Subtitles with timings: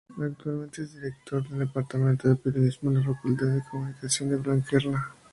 [0.17, 5.11] Actualmente es director del departamento de Periodismo de la Facultad de Comunicación Blanquerna.